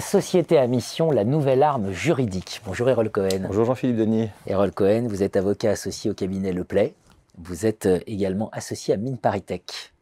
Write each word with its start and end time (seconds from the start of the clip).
société 0.00 0.56
à 0.56 0.66
mission, 0.66 1.10
la 1.10 1.24
nouvelle 1.24 1.62
arme 1.62 1.92
juridique. 1.92 2.62
Bonjour 2.64 2.88
Erol 2.88 3.10
Cohen. 3.10 3.42
Bonjour 3.46 3.66
Jean-Philippe 3.66 3.98
Denis. 3.98 4.30
Erol 4.46 4.72
Cohen, 4.72 5.06
vous 5.08 5.22
êtes 5.22 5.36
avocat 5.36 5.72
associé 5.72 6.10
au 6.10 6.14
cabinet 6.14 6.52
Le 6.52 6.64
Play. 6.64 6.94
Vous 7.36 7.66
êtes 7.66 7.84
euh, 7.84 8.00
également 8.06 8.48
associé 8.50 8.94
à 8.94 8.96
Mine 8.96 9.18
Paritech. 9.18 9.92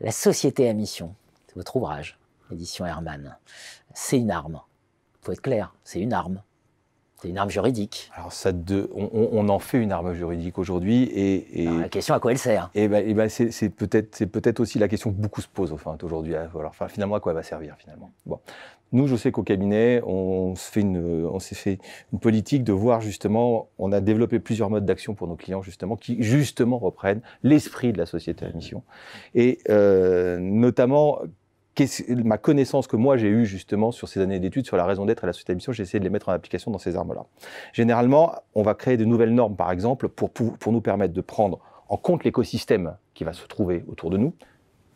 La 0.00 0.12
société 0.12 0.68
à 0.68 0.72
mission, 0.72 1.14
c'est 1.48 1.56
votre 1.56 1.74
ouvrage, 1.74 2.16
édition 2.52 2.86
Hermann. 2.86 3.36
C'est 3.92 4.18
une 4.18 4.30
arme. 4.30 4.60
Il 5.20 5.26
faut 5.26 5.32
être 5.32 5.42
clair, 5.42 5.74
c'est 5.82 5.98
une 5.98 6.12
arme. 6.12 6.40
C'est 7.20 7.28
une 7.28 7.38
arme 7.38 7.50
juridique. 7.50 8.10
Alors 8.16 8.32
ça 8.32 8.52
de, 8.52 8.90
on, 8.94 9.48
en 9.48 9.58
fait 9.58 9.78
une 9.78 9.92
arme 9.92 10.14
juridique 10.14 10.58
aujourd'hui 10.58 11.02
et, 11.04 11.64
la 11.66 11.88
question 11.88 12.14
à 12.14 12.20
quoi 12.20 12.32
elle 12.32 12.38
sert? 12.38 12.70
Et, 12.74 12.88
ben, 12.88 13.14
ben 13.14 13.28
c'est 13.28 13.68
peut-être 13.68 14.16
c'est 14.16 14.26
peut-être 14.26 14.60
aussi 14.60 14.78
la 14.78 14.88
question 14.88 15.12
que 15.12 15.20
beaucoup 15.20 15.42
se 15.42 15.48
posent 15.48 15.72
enfin, 15.72 15.96
aujourd'hui. 16.02 16.34
Enfin, 16.64 16.88
finalement 16.88 17.16
à 17.16 17.20
quoi 17.20 17.32
elle 17.32 17.36
va 17.36 17.42
servir 17.42 17.76
finalement. 17.78 18.10
Bon, 18.24 18.40
nous 18.92 19.06
je 19.06 19.16
sais 19.16 19.32
qu'au 19.32 19.42
cabinet 19.42 20.00
on 20.04 20.54
se 20.56 20.70
fait 20.70 20.80
une 20.80 21.26
on 21.26 21.38
s'est 21.38 21.54
fait 21.54 21.78
une 22.12 22.20
politique 22.20 22.64
de 22.64 22.72
voir 22.72 23.00
justement 23.00 23.68
on 23.78 23.92
a 23.92 24.00
développé 24.00 24.38
plusieurs 24.40 24.70
modes 24.70 24.86
d'action 24.86 25.14
pour 25.14 25.28
nos 25.28 25.36
clients 25.36 25.62
justement 25.62 25.96
qui 25.96 26.22
justement 26.22 26.78
reprennent 26.78 27.20
l'esprit 27.42 27.92
de 27.92 27.98
la 27.98 28.06
société 28.06 28.46
à 28.46 28.50
mission 28.50 28.82
et 29.34 29.58
euh, 29.68 30.38
notamment 30.40 31.20
ma 32.24 32.38
connaissance 32.38 32.86
que 32.86 32.96
moi 32.96 33.16
j'ai 33.16 33.28
eue 33.28 33.46
justement 33.46 33.92
sur 33.92 34.08
ces 34.08 34.20
années 34.20 34.38
d'études 34.38 34.66
sur 34.66 34.76
la 34.76 34.84
raison 34.84 35.06
d'être 35.06 35.24
et 35.24 35.26
la 35.26 35.32
société 35.32 35.54
mission, 35.54 35.72
j'ai 35.72 35.82
essayé 35.82 35.98
de 35.98 36.04
les 36.04 36.10
mettre 36.10 36.28
en 36.28 36.32
application 36.32 36.70
dans 36.70 36.78
ces 36.78 36.96
armes-là. 36.96 37.24
Généralement, 37.72 38.34
on 38.54 38.62
va 38.62 38.74
créer 38.74 38.96
de 38.96 39.04
nouvelles 39.04 39.34
normes, 39.34 39.56
par 39.56 39.70
exemple, 39.70 40.08
pour, 40.08 40.30
pour 40.30 40.72
nous 40.72 40.80
permettre 40.80 41.14
de 41.14 41.20
prendre 41.20 41.60
en 41.88 41.96
compte 41.96 42.24
l'écosystème 42.24 42.96
qui 43.14 43.24
va 43.24 43.32
se 43.32 43.46
trouver 43.46 43.84
autour 43.88 44.10
de 44.10 44.16
nous, 44.16 44.34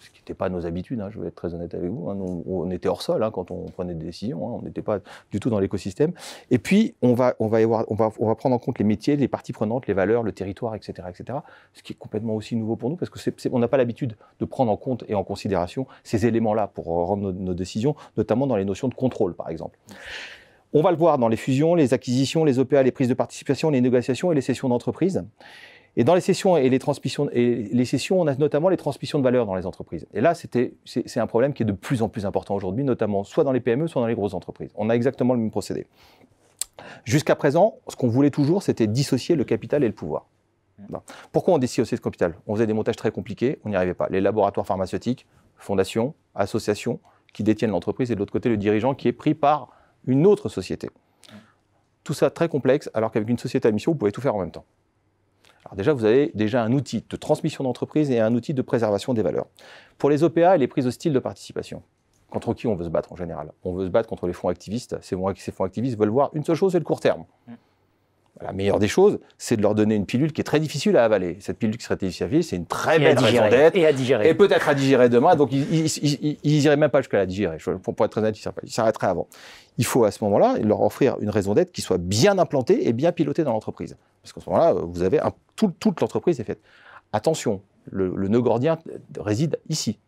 ce 0.04 0.10
qui 0.10 0.20
n'était 0.20 0.34
pas 0.34 0.48
nos 0.48 0.66
habitudes, 0.66 1.00
hein, 1.00 1.08
je 1.10 1.18
vais 1.18 1.28
être 1.28 1.34
très 1.34 1.54
honnête 1.54 1.74
avec 1.74 1.90
vous. 1.90 2.10
Hein. 2.10 2.16
on, 2.18 2.70
était 2.70 2.88
hors 2.88 3.02
sol 3.02 3.22
hein, 3.22 3.30
quand 3.30 3.50
on 3.50 3.64
prenait 3.66 3.94
des 3.94 4.04
décisions, 4.04 4.56
on 4.56 4.62
n'était 4.62 4.82
pas 4.82 5.00
du 5.30 5.40
tout 5.40 5.50
dans 5.50 5.58
l'écosystème. 5.58 6.12
Et 6.50 6.58
puis, 6.58 6.94
on 7.02 7.14
va, 7.14 7.34
prendre 7.34 8.54
en 8.54 8.58
compte 8.58 8.78
les 8.78 8.84
métiers, 8.84 9.16
les 9.16 9.28
parties 9.28 9.52
prenantes, 9.52 9.86
les 9.86 9.94
valeurs, 9.94 10.22
le 10.22 10.32
territoire, 10.32 10.74
etc., 10.74 11.08
etc. 11.08 11.38
Ce 11.72 11.82
qui 11.82 11.94
est 11.94 11.96
complètement 11.96 12.34
aussi 12.34 12.56
nouveau 12.56 12.76
pour 12.76 12.90
nous, 12.90 12.96
parce 12.96 13.10
qu'on 13.10 13.58
n'a 13.58 13.68
pas 13.68 13.76
l'habitude 13.76 14.16
de 14.40 14.44
prendre 14.44 14.70
en 14.70 14.76
compte 14.76 15.04
et 15.08 15.14
en 15.14 15.24
considération 15.24 15.86
ces 16.02 16.26
éléments-là 16.26 16.68
pour 16.68 16.86
rendre 16.86 17.32
nos, 17.32 17.54
décisions, 17.54 17.94
notamment 18.16 18.46
dans 18.46 18.56
les 18.56 18.64
notions 18.64 18.88
de 18.88 18.94
contrôle, 18.94 19.34
par 19.34 19.48
exemple. 19.48 19.78
On 20.72 20.82
va 20.82 20.90
le 20.90 20.96
voir 20.96 21.18
dans 21.18 21.28
les 21.28 21.36
fusions, 21.36 21.76
les 21.76 21.94
acquisitions, 21.94 22.44
les 22.44 22.58
OPA, 22.58 22.82
les 22.82 22.90
prises 22.90 23.08
de 23.08 23.14
participation, 23.14 23.70
les 23.70 23.80
négociations 23.80 24.32
et 24.32 24.34
les 24.34 24.40
cessions 24.40 24.68
d'entreprise. 24.68 25.24
Et 25.96 26.04
dans 26.04 26.14
les 26.14 26.20
sessions 26.20 26.56
et 26.56 26.68
les 26.68 26.78
transmissions, 26.78 27.28
et 27.32 27.68
les 27.72 27.84
sessions, 27.84 28.20
on 28.20 28.26
a 28.26 28.34
notamment 28.34 28.68
les 28.68 28.76
transmissions 28.76 29.18
de 29.18 29.24
valeur 29.24 29.46
dans 29.46 29.54
les 29.54 29.64
entreprises. 29.64 30.06
Et 30.12 30.20
là, 30.20 30.34
c'est 30.34 31.20
un 31.20 31.26
problème 31.26 31.52
qui 31.52 31.62
est 31.62 31.66
de 31.66 31.72
plus 31.72 32.02
en 32.02 32.08
plus 32.08 32.26
important 32.26 32.54
aujourd'hui, 32.54 32.82
notamment 32.82 33.22
soit 33.22 33.44
dans 33.44 33.52
les 33.52 33.60
PME, 33.60 33.86
soit 33.86 34.02
dans 34.02 34.08
les 34.08 34.14
grosses 34.14 34.34
entreprises. 34.34 34.70
On 34.74 34.90
a 34.90 34.94
exactement 34.94 35.34
le 35.34 35.40
même 35.40 35.52
procédé. 35.52 35.86
Jusqu'à 37.04 37.36
présent, 37.36 37.76
ce 37.86 37.94
qu'on 37.94 38.08
voulait 38.08 38.30
toujours, 38.30 38.62
c'était 38.62 38.88
dissocier 38.88 39.36
le 39.36 39.44
capital 39.44 39.84
et 39.84 39.86
le 39.86 39.94
pouvoir. 39.94 40.26
Pourquoi 41.30 41.54
on 41.54 41.58
dissociait 41.58 41.96
ce 41.96 42.02
capital? 42.02 42.34
On 42.48 42.54
faisait 42.54 42.66
des 42.66 42.72
montages 42.72 42.96
très 42.96 43.12
compliqués, 43.12 43.60
on 43.64 43.68
n'y 43.68 43.76
arrivait 43.76 43.94
pas. 43.94 44.08
Les 44.10 44.20
laboratoires 44.20 44.66
pharmaceutiques, 44.66 45.26
fondations, 45.56 46.14
associations 46.34 46.98
qui 47.32 47.44
détiennent 47.44 47.70
l'entreprise, 47.70 48.10
et 48.10 48.14
de 48.16 48.18
l'autre 48.18 48.32
côté, 48.32 48.48
le 48.48 48.56
dirigeant 48.56 48.94
qui 48.94 49.06
est 49.06 49.12
pris 49.12 49.34
par 49.34 49.68
une 50.06 50.26
autre 50.26 50.48
société. 50.48 50.90
Tout 52.02 52.14
ça 52.14 52.30
très 52.30 52.48
complexe, 52.48 52.90
alors 52.92 53.12
qu'avec 53.12 53.28
une 53.28 53.38
société 53.38 53.68
à 53.68 53.70
mission, 53.70 53.92
vous 53.92 53.98
pouvez 53.98 54.12
tout 54.12 54.20
faire 54.20 54.34
en 54.34 54.40
même 54.40 54.50
temps. 54.50 54.64
Alors 55.64 55.76
déjà, 55.76 55.92
vous 55.92 56.04
avez 56.04 56.30
déjà 56.34 56.62
un 56.62 56.72
outil 56.72 57.04
de 57.08 57.16
transmission 57.16 57.64
d'entreprise 57.64 58.10
et 58.10 58.20
un 58.20 58.34
outil 58.34 58.54
de 58.54 58.62
préservation 58.62 59.14
des 59.14 59.22
valeurs. 59.22 59.46
Pour 59.98 60.10
les 60.10 60.22
OPA 60.22 60.56
et 60.56 60.58
les 60.58 60.68
prises 60.68 60.86
hostiles 60.86 61.12
de 61.12 61.18
participation, 61.18 61.82
contre 62.30 62.52
qui 62.54 62.66
on 62.66 62.74
veut 62.74 62.84
se 62.84 62.90
battre 62.90 63.12
en 63.12 63.16
général? 63.16 63.52
On 63.64 63.72
veut 63.74 63.86
se 63.86 63.90
battre 63.90 64.08
contre 64.08 64.26
les 64.26 64.32
fonds 64.32 64.48
activistes. 64.48 64.96
Ces 65.00 65.16
fonds 65.16 65.64
activistes 65.64 65.98
veulent 65.98 66.08
voir 66.08 66.30
une 66.34 66.44
seule 66.44 66.56
chose, 66.56 66.72
c'est 66.72 66.78
le 66.78 66.84
court 66.84 67.00
terme. 67.00 67.24
Mm. 67.46 67.52
La 68.40 68.52
meilleure 68.52 68.80
des 68.80 68.88
choses, 68.88 69.20
c'est 69.38 69.56
de 69.56 69.62
leur 69.62 69.76
donner 69.76 69.94
une 69.94 70.06
pilule 70.06 70.32
qui 70.32 70.40
est 70.40 70.44
très 70.44 70.58
difficile 70.58 70.96
à 70.96 71.04
avaler. 71.04 71.36
Cette 71.38 71.56
pilule 71.56 71.76
qui 71.76 71.84
serait 71.84 71.96
difficile 71.96 72.24
à 72.24 72.26
avaler, 72.26 72.42
c'est 72.42 72.56
une 72.56 72.66
très 72.66 72.98
belle 72.98 73.16
raison 73.16 73.48
d'être. 73.48 73.76
Et 73.76 73.86
à 73.86 73.92
digérer. 73.92 74.28
Et 74.28 74.34
peut-être 74.34 74.68
à 74.68 74.74
digérer 74.74 75.08
demain. 75.08 75.36
Donc, 75.36 75.52
ils 75.52 76.38
n'iraient 76.42 76.76
même 76.76 76.90
pas 76.90 77.00
jusqu'à 77.00 77.18
la 77.18 77.26
digérer. 77.26 77.58
Pour, 77.58 77.94
être 78.04 78.10
très 78.10 78.20
honnête, 78.20 78.36
ils 78.36 78.70
s'arrêteraient 78.72 79.06
avant. 79.06 79.28
Il 79.78 79.86
faut 79.86 80.04
à 80.04 80.10
ce 80.10 80.22
moment-là 80.24 80.56
leur 80.60 80.82
offrir 80.82 81.16
une 81.20 81.30
raison 81.30 81.54
d'être 81.54 81.70
qui 81.70 81.80
soit 81.80 81.98
bien 81.98 82.36
implantée 82.38 82.88
et 82.88 82.92
bien 82.92 83.12
pilotée 83.12 83.44
dans 83.44 83.52
l'entreprise. 83.52 83.96
Parce 84.22 84.32
qu'à 84.32 84.40
ce 84.40 84.50
moment-là, 84.50 84.72
vous 84.72 85.02
avez 85.02 85.20
toute 85.56 86.00
l'entreprise 86.00 86.40
est 86.40 86.44
faite. 86.44 86.60
Attention, 87.12 87.62
le, 87.90 88.14
le 88.14 88.28
nœud 88.28 88.40
gordien 88.40 88.78
réside 89.18 89.58
ici. 89.68 89.98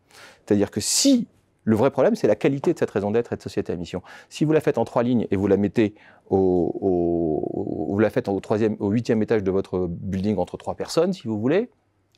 C'est-à-dire 0.45 0.71
que 0.71 0.81
si 0.81 1.27
le 1.67 1.75
vrai 1.75 1.91
problème, 1.91 2.15
c'est 2.15 2.27
la 2.27 2.37
qualité 2.37 2.73
de 2.73 2.79
cette 2.79 2.91
raison 2.91 3.11
d'être 3.11 3.33
et 3.33 3.35
de 3.35 3.41
société 3.41 3.73
à 3.73 3.75
mission. 3.75 4.01
Si 4.29 4.45
vous 4.45 4.53
la 4.53 4.61
faites 4.61 4.77
en 4.77 4.85
trois 4.85 5.03
lignes 5.03 5.27
et 5.31 5.35
vous 5.35 5.47
la 5.47 5.57
mettez 5.57 5.95
au, 6.29 7.43
vous 7.89 7.99
la 7.99 8.09
faites 8.09 8.29
au 8.29 8.39
troisième, 8.39 8.77
au 8.79 8.89
huitième 8.89 9.21
étage 9.21 9.43
de 9.43 9.51
votre 9.51 9.87
building 9.89 10.37
entre 10.37 10.55
trois 10.55 10.75
personnes, 10.75 11.11
si 11.11 11.27
vous 11.27 11.37
voulez, 11.37 11.69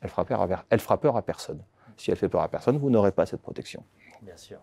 elle 0.02 0.08
fera 0.08 0.24
peur 0.24 0.40
à, 0.40 0.64
elle 0.70 0.78
fera 0.78 1.00
peur 1.00 1.16
à 1.16 1.22
personne. 1.22 1.60
Si 1.96 2.12
elle 2.12 2.16
fait 2.16 2.28
peur 2.28 2.42
à 2.42 2.48
personne, 2.48 2.78
vous 2.78 2.90
n'aurez 2.90 3.10
pas 3.10 3.26
cette 3.26 3.42
protection. 3.42 3.82
Bien 4.22 4.36
sûr. 4.36 4.58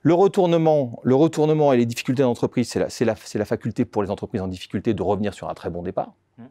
Le 0.00 0.14
retournement, 0.14 0.98
le 1.02 1.14
retournement 1.14 1.74
et 1.74 1.76
les 1.76 1.84
difficultés 1.84 2.22
d'entreprise, 2.22 2.70
c'est 2.70 3.04
la, 3.04 3.14
la, 3.34 3.44
faculté 3.44 3.84
pour 3.84 4.02
les 4.02 4.10
entreprises 4.10 4.40
en 4.40 4.48
difficulté 4.48 4.94
de 4.94 5.02
revenir 5.02 5.34
sur 5.34 5.50
un 5.50 5.54
très 5.54 5.68
bon 5.68 5.82
départ. 5.82 6.14
Mmh. 6.38 6.44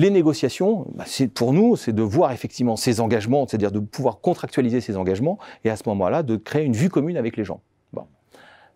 Les 0.00 0.08
négociations, 0.08 0.86
bah, 0.94 1.04
pour 1.34 1.52
nous, 1.52 1.76
c'est 1.76 1.92
de 1.92 2.00
voir 2.00 2.32
effectivement 2.32 2.74
ces 2.74 3.00
engagements, 3.02 3.46
c'est-à-dire 3.46 3.70
de 3.70 3.80
pouvoir 3.80 4.20
contractualiser 4.20 4.80
ces 4.80 4.96
engagements 4.96 5.38
et 5.62 5.68
à 5.68 5.76
ce 5.76 5.82
moment-là, 5.90 6.22
de 6.22 6.36
créer 6.36 6.64
une 6.64 6.72
vue 6.72 6.88
commune 6.88 7.18
avec 7.18 7.36
les 7.36 7.44
gens. 7.44 7.60
Bon. 7.92 8.06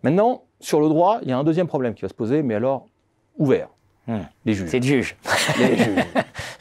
Maintenant, 0.03 0.43
sur 0.61 0.83
le 0.83 0.89
droit, 0.91 1.21
il 1.23 1.31
y 1.31 1.33
a 1.33 1.39
un 1.39 1.45
deuxième 1.45 1.67
problème 1.67 1.95
qui 1.95 2.03
va 2.03 2.11
se 2.11 2.15
poser, 2.15 2.43
mais 2.43 2.55
alors 2.55 2.89
ouvert. 3.39 3.71
Hmm. 4.07 4.19
Les 4.45 4.53
juges. 4.53 4.69
C'est 4.69 4.81
le 4.81 4.85
juge. 4.85 5.17
Les 5.59 5.79
juges. 5.79 6.05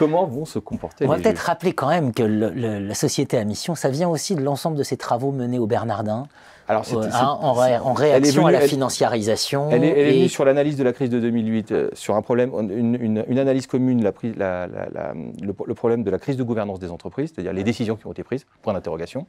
Comment 0.00 0.24
vont 0.24 0.46
se 0.46 0.58
comporter 0.58 1.04
On 1.04 1.08
va 1.08 1.18
peut-être 1.18 1.40
rappeler 1.40 1.74
quand 1.74 1.88
même 1.88 2.14
que 2.14 2.22
la 2.22 2.94
société 2.94 3.36
à 3.36 3.44
mission, 3.44 3.74
ça 3.74 3.90
vient 3.90 4.08
aussi 4.08 4.34
de 4.34 4.40
l'ensemble 4.40 4.78
de 4.78 4.82
ces 4.82 4.96
travaux 4.96 5.30
menés 5.30 5.58
au 5.58 5.66
Bernardin. 5.66 6.26
Alors, 6.68 6.86
euh, 6.94 7.02
hein, 7.12 7.38
en, 7.42 7.92
réaction 7.92 8.46
à 8.46 8.50
la 8.50 8.60
financiarisation. 8.60 9.68
Elle 9.70 9.84
est, 9.84 10.12
venue 10.12 10.28
sur 10.30 10.46
l'analyse 10.46 10.78
de 10.78 10.84
la 10.84 10.94
crise 10.94 11.10
de 11.10 11.20
2008, 11.20 11.72
euh, 11.72 11.90
sur 11.92 12.14
un 12.14 12.22
problème, 12.22 12.50
une, 12.70 13.38
analyse 13.38 13.66
commune, 13.66 14.02
la, 14.02 14.68
le, 14.68 15.74
problème 15.74 16.02
de 16.02 16.10
la 16.10 16.18
crise 16.18 16.38
de 16.38 16.44
gouvernance 16.44 16.78
des 16.78 16.90
entreprises, 16.90 17.32
c'est-à-dire 17.34 17.52
les 17.52 17.64
décisions 17.64 17.96
qui 17.96 18.06
ont 18.06 18.12
été 18.12 18.22
prises, 18.22 18.46
point 18.62 18.72
d'interrogation. 18.72 19.26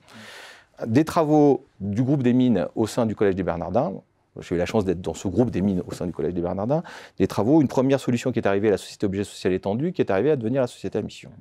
Des 0.88 1.04
travaux 1.04 1.66
du 1.82 2.02
groupe 2.02 2.24
des 2.24 2.32
mines 2.34 2.68
au 2.76 2.88
sein 2.88 3.06
du 3.06 3.14
Collège 3.14 3.36
des 3.36 3.44
Bernardins, 3.44 3.92
j'ai 4.40 4.56
eu 4.56 4.58
la 4.58 4.66
chance 4.66 4.86
d'être 4.86 5.02
dans 5.02 5.14
ce 5.14 5.28
groupe 5.28 5.52
des 5.52 5.62
mines 5.62 5.84
au 5.86 5.94
sein 5.94 6.06
du 6.06 6.14
Collège 6.14 6.34
des 6.34 6.42
Bernardins. 6.42 6.84
Des 7.18 7.28
travaux, 7.28 7.62
une 7.62 7.68
première 7.68 8.00
solution 8.00 8.32
qui 8.32 8.40
est 8.40 8.48
arrivée 8.48 8.70
à 8.70 8.72
la 8.72 8.78
société 8.78 9.06
objet 9.06 9.24
social 9.24 9.52
étendu, 9.52 9.92
qui 9.92 10.02
est 10.02 10.10
arrivée 10.10 10.32
à 10.32 10.36
devenir 10.36 10.62
la 10.62 10.68
société 10.68 10.98
à 10.98 11.02
mission. 11.02 11.32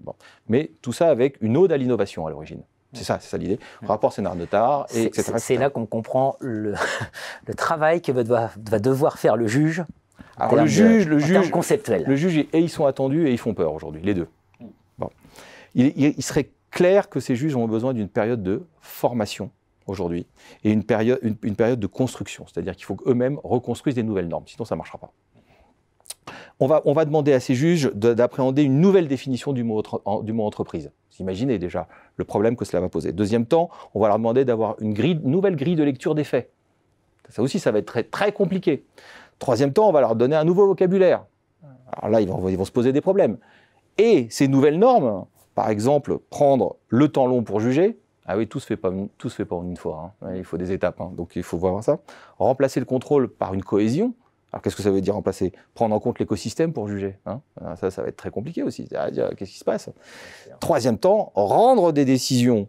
Mais 0.49 0.73
tout 0.83 0.93
ça 0.93 1.09
avec 1.09 1.41
une 1.41 1.57
ode 1.57 1.71
à 1.73 1.77
l'innovation 1.77 2.27
à 2.27 2.31
l'origine. 2.31 2.63
C'est 2.93 3.05
ça, 3.05 3.19
c'est 3.21 3.29
ça 3.29 3.39
l'idée. 3.39 3.61
Rapport 3.83 4.13
scénar 4.13 4.35
notar, 4.35 4.87
et 4.93 5.05
etc. 5.05 5.35
C'est 5.37 5.57
là 5.57 5.71
qu'on 5.71 5.87
comprend 5.87 6.37
le, 6.41 6.75
travail 7.57 8.03
que 8.03 8.11
va, 8.11 8.51
devoir 8.81 9.19
faire 9.19 9.37
le 9.37 9.47
juge. 9.47 9.85
Alors 10.37 10.57
le 10.57 10.67
juge, 10.67 11.07
le 11.07 11.19
juge, 11.19 11.51
conceptuel. 11.51 12.05
Le 12.07 12.17
juge, 12.17 12.39
et 12.39 12.59
ils 12.59 12.71
sont 12.71 12.87
attendus 12.87 13.29
et 13.29 13.33
ils 13.33 13.39
font 13.39 13.55
peur 13.55 13.73
aujourd'hui, 13.75 14.03
les 14.03 14.15
deux. 14.15 14.27
Bon. 14.99 15.11
Il, 15.75 15.93
il, 15.97 16.23
serait 16.23 16.51
clair 16.71 17.09
que 17.09 17.21
ces 17.21 17.37
juges 17.37 17.55
ont 17.55 17.69
besoin 17.69 17.93
d'une 17.93 18.09
période 18.09 18.43
de 18.43 18.65
formation 18.81 19.51
aujourd'hui 19.91 20.27
et 20.65 20.71
une 20.71 20.85
période, 20.85 21.21
de 21.21 21.87
construction. 21.87 22.47
C'est-à-dire 22.47 22.75
qu'il 22.77 22.85
faut 22.85 22.97
qu'eux-mêmes 22.97 23.39
reconstruisent 23.45 23.95
des 23.95 24.03
nouvelles 24.03 24.29
normes, 24.29 24.45
sinon 24.47 24.65
ça 24.65 24.75
ne 24.75 24.79
marchera 24.79 24.99
pas. 24.99 25.13
On 26.63 26.67
va, 26.67 27.05
demander 27.07 27.33
à 27.33 27.41
ces 27.41 27.55
juges 27.55 27.91
d'appréhender 27.95 28.63
une 28.63 28.81
nouvelle 28.81 29.09
définition 29.09 29.55
du 29.55 29.65
mot, 29.65 29.83
entreprise. 30.41 30.93
Vous 31.11 31.23
imaginez 31.23 31.59
déjà 31.59 31.89
le 32.17 32.25
problème 32.25 32.55
que 32.55 32.67
cela 32.67 32.81
va 32.81 32.91
poser. 32.91 33.13
Deuxième 33.13 33.47
temps, 33.47 33.71
on 33.95 34.01
va 34.01 34.09
leur 34.09 34.19
demander 34.19 34.45
d'avoir 34.45 34.77
une, 34.81 34.93
nouvelle 35.25 35.57
grille 35.57 35.77
de 35.77 35.83
lecture 35.83 36.15
des 36.15 36.25
faits. 36.25 36.51
Ça 37.31 37.41
aussi, 37.41 37.59
ça 37.59 37.73
va 37.73 37.79
être 37.79 38.11
très, 38.11 38.33
compliqué. 38.33 38.85
Troisième 39.39 39.73
temps, 39.73 39.89
on 39.89 39.93
va 39.93 40.03
leur 40.03 40.17
donner 40.17 40.37
un 40.37 40.45
nouveau 40.45 40.67
vocabulaire. 40.67 41.25
Alors 41.93 42.11
là, 42.11 42.21
ils 42.21 42.29
vont 42.29 42.65
se 42.65 42.73
poser 42.73 42.93
des 42.93 43.01
problèmes. 43.01 43.39
Et 43.97 44.27
ces 44.29 44.47
nouvelles 44.47 44.79
normes, 44.79 45.25
par 45.55 45.71
exemple, 45.71 46.19
prendre 46.31 46.77
le 46.89 47.09
temps 47.09 47.27
long 47.27 47.43
pour 47.43 47.61
juger, 47.61 47.99
ah 48.27 48.37
oui, 48.37 48.47
tout 48.47 48.61
se 48.61 48.67
fait 48.67 48.77
pas, 48.77 48.93
tout 49.19 49.29
se 49.29 49.35
fait 49.35 49.45
pas 49.45 49.57
en 49.57 49.65
une 49.65 49.77
fois. 49.77 50.15
Hein. 50.23 50.35
il 50.37 50.45
faut 50.45 50.57
des 50.57 50.73
étapes, 50.73 51.01
hein. 51.01 51.11
donc 51.17 51.37
il 51.37 51.43
faut 51.43 51.59
voir 51.59 51.83
ça. 51.83 51.99
Remplacer 52.39 52.81
le 52.81 52.87
contrôle 52.87 53.29
par 53.29 53.55
une 53.55 53.63
cohésion. 53.63 54.15
Alors 54.53 54.63
qu'est-ce 54.63 54.77
que 54.77 54.83
ça 54.83 54.91
veut 54.91 55.01
dire 55.01 55.15
remplacer? 55.15 55.53
Prendre 55.75 55.95
en 55.95 56.01
compte 56.01 56.19
l'écosystème 56.19 56.73
pour 56.73 56.89
juger. 56.89 57.19
Hein. 57.27 57.41
Ah, 57.61 57.77
ça, 57.77 57.91
ça 57.91 58.03
va 58.03 58.09
être 58.09 58.17
très 58.17 58.31
compliqué 58.31 58.63
aussi. 58.63 58.89
Qu'est-ce 58.89 59.51
qui 59.51 59.59
se 59.59 59.65
passe? 59.65 59.91
Troisième 60.59 60.99
temps, 60.99 61.33
rendre 61.35 61.93
des 61.93 62.05
décisions 62.05 62.69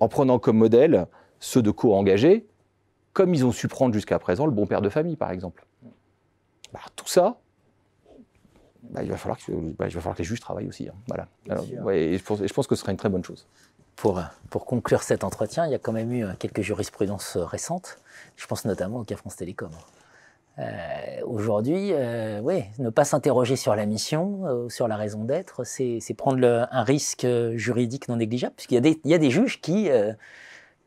en 0.00 0.08
prenant 0.08 0.38
comme 0.38 0.56
modèle 0.56 1.06
ceux 1.38 1.62
de 1.62 1.70
co-engagés, 1.70 2.46
comme 3.12 3.34
ils 3.34 3.44
ont 3.44 3.52
su 3.52 3.68
prendre 3.68 3.92
jusqu'à 3.92 4.18
présent 4.18 4.46
le 4.46 4.52
bon 4.52 4.66
père 4.66 4.80
de 4.80 4.88
famille, 4.88 5.16
par 5.16 5.30
exemple. 5.30 5.66
Bah, 6.72 6.80
tout 6.96 7.08
ça, 7.08 7.38
bah, 8.82 9.02
il, 9.02 9.10
va 9.10 9.16
falloir 9.16 9.38
que, 9.38 9.52
bah, 9.52 9.86
il 9.88 9.94
va 9.94 10.00
falloir 10.00 10.14
que 10.14 10.22
les 10.22 10.24
juges 10.24 10.40
travaillent 10.40 10.68
aussi. 10.68 10.88
Voilà. 11.08 11.28
je 11.46 12.52
pense 12.52 12.66
que 12.66 12.74
ce 12.74 12.80
sera 12.80 12.92
une 12.92 12.98
très 12.98 13.08
bonne 13.08 13.24
chose. 13.24 13.46
Pour, 13.96 14.22
pour 14.50 14.64
conclure 14.66 15.02
cet 15.02 15.24
entretien, 15.24 15.66
il 15.66 15.72
y 15.72 15.74
a 15.74 15.78
quand 15.78 15.92
même 15.92 16.12
eu 16.12 16.26
quelques 16.38 16.62
jurisprudences 16.62 17.36
récentes. 17.36 17.98
Je 18.36 18.46
pense 18.46 18.64
notamment 18.64 18.98
au 18.98 19.04
cas 19.04 19.16
France 19.16 19.36
Télécom. 19.36 19.70
Euh, 20.58 20.62
Aujourd'hui, 21.24 21.92
euh, 21.92 22.40
oui, 22.42 22.64
ne 22.78 22.90
pas 22.90 23.04
s'interroger 23.04 23.56
sur 23.56 23.74
la 23.74 23.86
mission, 23.86 24.42
euh, 24.44 24.68
sur 24.68 24.86
la 24.86 24.96
raison 24.96 25.24
d'être, 25.24 25.64
c'est 25.64 26.00
prendre 26.16 26.38
le, 26.38 26.64
un 26.70 26.82
risque 26.82 27.26
juridique 27.54 28.08
non 28.08 28.16
négligeable, 28.16 28.54
puisqu'il 28.56 28.84
y, 28.84 29.08
y, 29.08 29.14
a 29.14 29.18
des 29.18 29.30
juges 29.30 29.60
qui, 29.62 29.90
euh, 29.90 30.12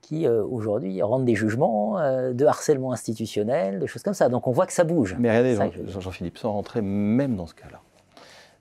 qui 0.02 0.28
euh, 0.28 0.44
aujourd'hui 0.44 1.02
rendent 1.02 1.25
des 1.25 1.34
jugements 1.34 1.98
euh, 1.98 2.31
de 2.34 2.46
harcèlement 2.46 2.92
institutionnel, 2.92 3.80
de 3.80 3.88
choses 3.88 4.04
comme 4.04 4.13
ça. 4.13 4.30
Donc 4.30 4.48
on 4.48 4.52
voit 4.52 4.68
que 4.68 4.74
ça 4.74 4.84
bouge. 4.84 5.16
Mais 5.18 5.30
regardez, 5.30 5.72
Jean-Philippe, 5.88 6.38
sans 6.38 6.52
rentrer 6.52 6.81
même 6.81 7.36
dans 7.36 7.48
ce 7.48 7.56
cas-là, 7.56 7.81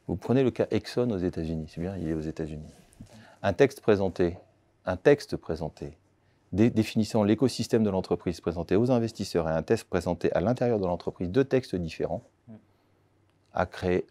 vous 0.09 0.17
prenez 0.17 0.43
le 0.43 0.51
cas 0.51 0.67
Exxon 0.71 1.11
aux 1.11 1.19
États-Unis, 1.19 1.67
c'est 1.75 1.81
bien, 1.81 1.97
il 1.99 2.09
est 2.09 2.15
aux 2.15 2.21
États-Unis. 2.21 2.73
Un 3.45 3.53
texte 3.53 3.83
présenté, 3.83 4.39
un 4.87 4.97
texte 4.97 5.37
présenté 5.37 5.99
définissant 6.51 7.25
l'écosystème 7.25 7.85
de 7.85 7.91
l'entreprise 7.91 8.41
présenté 8.41 8.75
aux 8.75 8.91
investisseurs 8.91 9.51
et 9.51 9.53
un 9.53 9.63
test 9.63 9.85
présenté 9.85 10.33
à 10.33 10.41
l'intérieur 10.41 10.81
de 10.81 10.87
l'entreprise, 10.87 11.29
deux 11.29 11.45
textes 11.45 11.77
différents, 11.77 12.23
a 13.53 13.67
créé, 13.67 14.07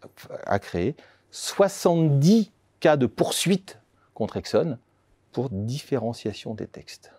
a 0.46 0.60
créé 0.60 0.94
70 1.32 2.52
cas 2.78 2.96
de 2.96 3.06
poursuite 3.06 3.80
contre 4.14 4.36
Exxon 4.36 4.78
pour 5.32 5.50
différenciation 5.50 6.54
des 6.54 6.68
textes. 6.68 7.12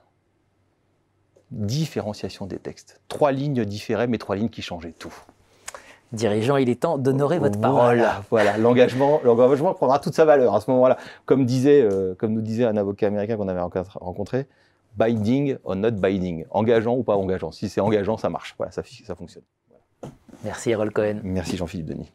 Différenciation 1.52 2.46
des 2.46 2.60
textes. 2.60 3.02
Trois 3.10 3.34
lignes 3.34 3.66
différées, 3.66 4.08
mais 4.08 4.20
trois 4.20 4.38
lignes 4.38 4.50
qui 4.50 4.62
changeaient 4.62 4.94
tout. 4.94 5.14
Dirigeant, 6.12 6.58
il 6.58 6.70
est 6.70 6.82
temps 6.82 6.98
d'honorer 6.98 7.40
votre 7.40 7.60
parole. 7.60 8.04
Voilà, 8.30 8.58
l'engagement, 8.58 9.20
l'engagement 9.24 9.74
prendra 9.74 10.00
toute 10.00 10.14
sa 10.14 10.26
valeur 10.26 10.56
à 10.56 10.62
ce 10.62 10.70
moment-là. 10.72 10.98
Comme, 11.26 11.46
disait, 11.46 11.82
euh, 11.82 12.16
comme 12.16 12.34
nous 12.34 12.42
disait 12.42 12.66
un 12.66 12.78
avocat 12.78 13.08
américain 13.08 13.38
qu'on 13.38 13.48
avait 13.48 13.62
rencontré, 13.96 14.48
binding 14.96 15.58
or 15.64 15.76
not 15.76 15.92
binding, 15.92 16.46
engageant 16.52 16.96
ou 16.96 17.04
pas 17.04 17.16
engageant. 17.16 17.52
Si 17.52 17.70
c'est 17.70 17.82
engageant, 17.82 18.18
ça 18.18 18.30
marche, 18.30 18.56
voilà, 18.58 18.72
ça, 18.72 18.84
ça 19.06 19.16
fonctionne. 19.16 19.44
Voilà. 19.70 20.16
Merci 20.44 20.72
Errol 20.72 20.92
Cohen. 20.92 21.20
Merci 21.24 21.58
Jean-Philippe 21.58 21.88
Denis. 21.88 22.12